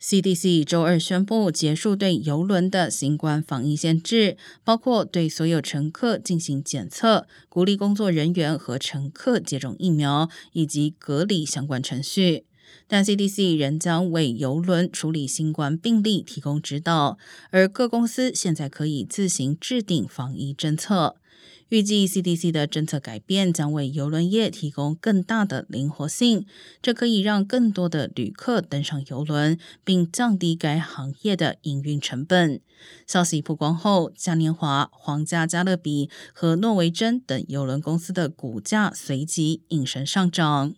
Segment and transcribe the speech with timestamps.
[0.00, 12.47] CDC 周二宣布结束对游轮的新冠防疫限制，包括对所有乘客进行检测、鼓励工作人员和乘客接种疫苗以及隔离相关程序。
[12.86, 17.18] 但 CDC 仍将为邮轮处理新冠病例提供指导，
[17.50, 21.16] 而各公司现在可以自行制定防疫政策。
[21.70, 26.46] 预计 CDC 的政策改变将为邮轮业提供更大的灵活性，
[26.80, 32.62] 这可以让更多的旅客登上邮轮，并降低该行业的营运成本。
[33.06, 40.74] 消息曝光后，嘉年华、皇家加勒比和诺维珍等邮轮公司的股价随即应声上涨。